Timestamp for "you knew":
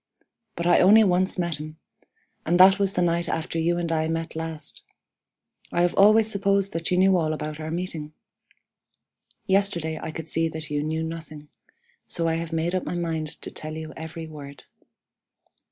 6.89-7.15, 10.71-11.03